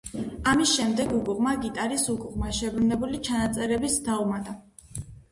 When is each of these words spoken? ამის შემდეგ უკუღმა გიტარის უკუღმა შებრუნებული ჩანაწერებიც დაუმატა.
ამის 0.51 0.69
შემდეგ 0.77 1.11
უკუღმა 1.17 1.51
გიტარის 1.65 2.05
უკუღმა 2.13 2.49
შებრუნებული 2.59 3.19
ჩანაწერებიც 3.27 3.99
დაუმატა. 4.07 4.57